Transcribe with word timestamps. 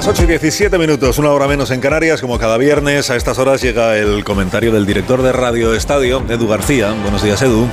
Las 0.00 0.08
8 0.08 0.22
y 0.22 0.26
17 0.28 0.78
minutos, 0.78 1.18
una 1.18 1.30
hora 1.30 1.46
menos 1.46 1.70
en 1.70 1.78
Canarias, 1.78 2.22
como 2.22 2.38
cada 2.38 2.56
viernes 2.56 3.10
a 3.10 3.16
estas 3.16 3.38
horas 3.38 3.60
llega 3.60 3.98
el 3.98 4.24
comentario 4.24 4.72
del 4.72 4.86
director 4.86 5.20
de 5.20 5.30
Radio 5.30 5.74
Estadio, 5.74 6.24
Edu 6.26 6.48
García. 6.48 6.94
Buenos 7.02 7.22
días, 7.22 7.42
Edu. 7.42 7.68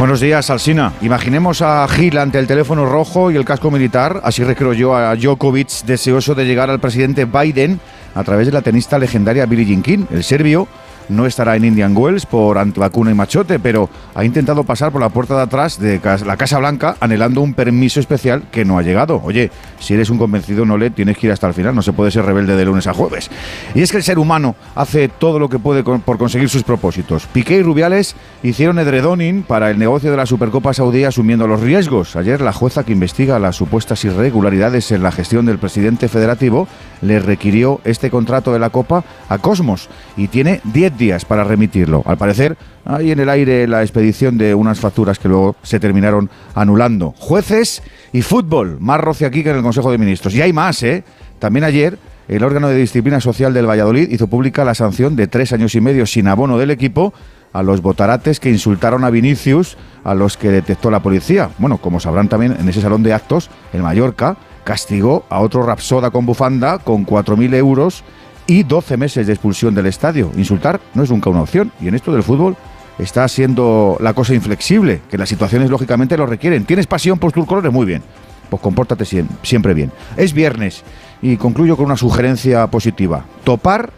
Buenos 0.00 0.18
días, 0.18 0.50
Alsina. 0.50 0.94
Imaginemos 1.00 1.62
a 1.62 1.86
Gil 1.86 2.18
ante 2.18 2.40
el 2.40 2.48
teléfono 2.48 2.86
rojo 2.86 3.30
y 3.30 3.36
el 3.36 3.44
casco 3.44 3.70
militar, 3.70 4.20
así 4.24 4.42
recreo 4.42 4.72
yo 4.72 4.96
a 4.96 5.14
Djokovic 5.14 5.84
deseoso 5.84 6.34
de 6.34 6.44
llegar 6.44 6.70
al 6.70 6.80
presidente 6.80 7.24
Biden 7.24 7.78
a 8.16 8.24
través 8.24 8.46
de 8.46 8.52
la 8.52 8.62
tenista 8.62 8.98
legendaria 8.98 9.46
Billie 9.46 9.64
Jean 9.64 9.82
King, 9.82 10.06
el 10.10 10.24
serbio 10.24 10.66
no 11.08 11.26
estará 11.26 11.56
en 11.56 11.64
Indian 11.64 11.96
Wells 11.96 12.26
por 12.26 12.58
antivacuna 12.58 13.10
y 13.10 13.14
machote, 13.14 13.58
pero 13.58 13.88
ha 14.14 14.24
intentado 14.24 14.64
pasar 14.64 14.92
por 14.92 15.00
la 15.00 15.08
puerta 15.08 15.36
de 15.36 15.42
atrás 15.42 15.78
de 15.78 16.00
la 16.24 16.36
Casa 16.36 16.58
Blanca 16.58 16.96
anhelando 17.00 17.40
un 17.40 17.54
permiso 17.54 18.00
especial 18.00 18.44
que 18.50 18.64
no 18.64 18.78
ha 18.78 18.82
llegado. 18.82 19.20
Oye, 19.24 19.50
si 19.78 19.94
eres 19.94 20.10
un 20.10 20.18
convencido 20.18 20.64
no 20.64 20.76
le 20.76 20.90
tienes 20.90 21.16
que 21.16 21.26
ir 21.26 21.32
hasta 21.32 21.46
el 21.46 21.54
final, 21.54 21.74
no 21.74 21.82
se 21.82 21.92
puede 21.92 22.10
ser 22.10 22.24
rebelde 22.24 22.56
de 22.56 22.64
lunes 22.64 22.86
a 22.86 22.94
jueves. 22.94 23.30
Y 23.74 23.82
es 23.82 23.90
que 23.90 23.96
el 23.96 24.02
ser 24.02 24.18
humano 24.18 24.56
hace 24.74 25.08
todo 25.08 25.38
lo 25.38 25.48
que 25.48 25.58
puede 25.58 25.82
por 25.82 26.18
conseguir 26.18 26.48
sus 26.48 26.62
propósitos. 26.62 27.26
Piqué 27.26 27.56
y 27.56 27.62
Rubiales 27.62 28.16
hicieron 28.42 28.78
edredoning 28.78 29.42
para 29.42 29.70
el 29.70 29.78
negocio 29.78 30.10
de 30.10 30.16
la 30.16 30.26
Supercopa 30.26 30.74
Saudí 30.74 31.04
asumiendo 31.04 31.46
los 31.46 31.60
riesgos. 31.60 32.16
Ayer 32.16 32.40
la 32.40 32.52
jueza 32.52 32.84
que 32.84 32.92
investiga 32.92 33.38
las 33.38 33.56
supuestas 33.56 34.04
irregularidades 34.04 34.90
en 34.92 35.02
la 35.02 35.12
gestión 35.12 35.46
del 35.46 35.58
presidente 35.58 36.08
federativo 36.08 36.68
le 37.00 37.20
requirió 37.20 37.80
este 37.84 38.10
contrato 38.10 38.52
de 38.52 38.58
la 38.58 38.70
Copa 38.70 39.04
a 39.28 39.38
Cosmos 39.38 39.88
y 40.16 40.28
tiene 40.28 40.60
10 40.64 40.97
días 40.98 41.24
para 41.24 41.44
remitirlo. 41.44 42.02
Al 42.04 42.18
parecer, 42.18 42.56
hay 42.84 43.12
en 43.12 43.20
el 43.20 43.28
aire 43.28 43.66
la 43.66 43.82
expedición 43.82 44.36
de 44.36 44.54
unas 44.54 44.80
facturas 44.80 45.18
que 45.18 45.28
luego 45.28 45.56
se 45.62 45.80
terminaron 45.80 46.28
anulando. 46.54 47.14
Jueces 47.16 47.82
y 48.12 48.22
fútbol, 48.22 48.78
más 48.80 49.00
roce 49.00 49.24
aquí 49.24 49.42
que 49.42 49.50
en 49.50 49.56
el 49.56 49.62
Consejo 49.62 49.90
de 49.90 49.98
Ministros. 49.98 50.34
Y 50.34 50.42
hay 50.42 50.52
más, 50.52 50.82
¿eh? 50.82 51.04
También 51.38 51.64
ayer 51.64 51.98
el 52.28 52.44
órgano 52.44 52.68
de 52.68 52.76
disciplina 52.76 53.20
social 53.20 53.54
del 53.54 53.68
Valladolid 53.68 54.10
hizo 54.10 54.26
pública 54.26 54.64
la 54.64 54.74
sanción 54.74 55.16
de 55.16 55.28
tres 55.28 55.52
años 55.52 55.74
y 55.74 55.80
medio 55.80 56.04
sin 56.04 56.28
abono 56.28 56.58
del 56.58 56.70
equipo 56.70 57.14
a 57.54 57.62
los 57.62 57.80
botarates 57.80 58.40
que 58.40 58.50
insultaron 58.50 59.04
a 59.04 59.10
Vinicius, 59.10 59.78
a 60.04 60.14
los 60.14 60.36
que 60.36 60.50
detectó 60.50 60.90
la 60.90 61.00
policía. 61.00 61.50
Bueno, 61.58 61.78
como 61.78 62.00
sabrán 62.00 62.28
también, 62.28 62.54
en 62.58 62.68
ese 62.68 62.82
salón 62.82 63.02
de 63.02 63.14
actos, 63.14 63.48
en 63.72 63.82
Mallorca, 63.82 64.36
castigó 64.64 65.24
a 65.30 65.40
otro 65.40 65.62
rapsoda 65.62 66.10
con 66.10 66.26
bufanda 66.26 66.78
con 66.78 67.06
4.000 67.06 67.54
euros 67.54 68.04
y 68.48 68.64
12 68.64 68.96
meses 68.96 69.28
de 69.28 69.32
expulsión 69.34 69.74
del 69.74 69.86
estadio. 69.86 70.32
Insultar 70.36 70.80
no 70.94 71.04
es 71.04 71.10
nunca 71.10 71.30
una 71.30 71.42
opción 71.42 71.70
y 71.80 71.86
en 71.86 71.94
esto 71.94 72.12
del 72.12 72.24
fútbol 72.24 72.56
está 72.98 73.28
siendo 73.28 73.96
la 74.00 74.14
cosa 74.14 74.34
inflexible, 74.34 75.02
que 75.08 75.18
las 75.18 75.28
situaciones 75.28 75.70
lógicamente 75.70 76.16
lo 76.16 76.26
requieren. 76.26 76.64
¿Tienes 76.64 76.88
pasión 76.88 77.18
por 77.18 77.30
tus 77.30 77.46
colores? 77.46 77.72
Muy 77.72 77.86
bien. 77.86 78.02
Pues 78.50 78.60
compórtate 78.60 79.04
siempre 79.42 79.74
bien. 79.74 79.92
Es 80.16 80.32
viernes 80.32 80.82
y 81.20 81.36
concluyo 81.36 81.76
con 81.76 81.84
una 81.84 81.96
sugerencia 81.96 82.66
positiva. 82.68 83.26
Topar 83.44 83.92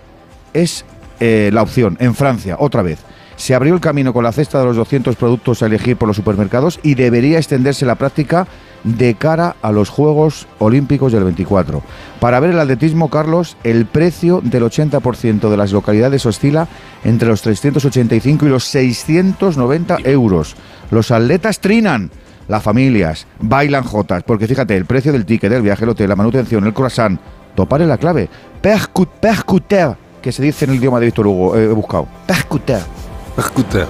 es 0.53 0.85
eh, 1.21 1.51
la 1.53 1.63
opción 1.63 1.97
en 2.01 2.15
Francia, 2.15 2.57
otra 2.59 2.83
vez. 2.83 2.99
Se 3.41 3.55
abrió 3.55 3.73
el 3.73 3.81
camino 3.81 4.13
con 4.13 4.23
la 4.23 4.33
cesta 4.33 4.59
de 4.59 4.67
los 4.67 4.77
200 4.77 5.17
productos 5.17 5.63
a 5.63 5.67
elegir 5.67 5.97
por 5.97 6.07
los 6.07 6.17
supermercados 6.17 6.79
y 6.83 6.95
debería 6.95 7.39
extenderse 7.39 7.87
la 7.87 7.95
práctica 7.95 8.47
de 8.85 9.15
cara 9.15 9.57
a 9.63 9.73
los 9.73 9.89
Juegos 9.89 10.47
Olímpicos 10.59 11.11
del 11.11 11.25
24. 11.25 11.83
Para 12.21 12.39
ver 12.39 12.51
el 12.51 12.61
atletismo, 12.61 13.09
Carlos, 13.09 13.57
el 13.65 13.87
precio 13.87 14.43
del 14.45 14.65
80% 14.65 15.49
de 15.49 15.57
las 15.57 15.73
localidades 15.73 16.27
oscila 16.27 16.69
entre 17.03 17.29
los 17.29 17.41
385 17.41 18.45
y 18.45 18.49
los 18.51 18.65
690 18.65 19.97
euros. 20.05 20.55
Los 20.91 21.11
atletas 21.11 21.61
trinan, 21.61 22.11
las 22.47 22.63
familias 22.63 23.27
bailan 23.39 23.85
jotas, 23.85 24.23
porque 24.23 24.49
fíjate, 24.49 24.77
el 24.77 24.85
precio 24.85 25.13
del 25.13 25.25
ticket, 25.25 25.51
del 25.51 25.63
viaje, 25.63 25.85
el 25.85 25.91
hotel, 25.91 26.11
la 26.11 26.17
manutención, 26.17 26.67
el 26.67 26.75
croissant, 26.75 27.19
topar 27.55 27.81
es 27.81 27.89
la 27.89 27.97
clave. 27.97 28.29
Percuter, 28.61 29.97
que 30.21 30.31
se 30.31 30.43
dice 30.43 30.67
en 30.67 30.73
el 30.73 30.77
idioma 30.77 31.01
de 31.01 31.07
Víctor 31.07 31.27
Hugo, 31.27 31.57
he 31.57 31.69
buscado. 31.69 32.07
Percuter. 32.27 33.00
Percuter. 33.41 33.87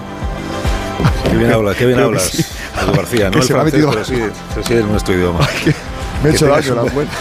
Qué 1.29 1.37
bien 1.37 1.53
hablas, 1.53 1.77
qué 1.77 1.87
bien 1.87 1.99
hablas. 1.99 2.31
García, 2.95 3.31
no 3.31 3.39
el 3.39 3.43
francés, 3.43 3.85
pero 3.91 4.05
sí, 4.05 4.15
pero 4.55 4.67
sí 4.67 4.75
es 4.75 4.85
nuestro 4.85 5.15
idioma. 5.15 5.41
me 6.23 6.31
he 6.31 6.33
hecho 6.33 6.47
daño 6.47 6.75
la 6.77 6.83
cuenta. 6.83 7.15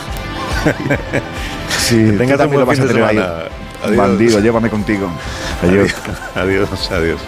sí, 1.80 2.14
tenga 2.20 2.38
también 2.38 2.60
lo 2.60 2.66
vas 2.68 2.80
a 2.80 2.86
tener 2.86 3.04
ahí. 3.04 3.20
Bandido, 3.96 4.40
llévame 4.42 4.70
contigo. 4.70 5.10
Adiós. 5.64 5.96
Adiós, 6.36 6.70
adiós. 6.92 6.92
adiós. 6.92 7.20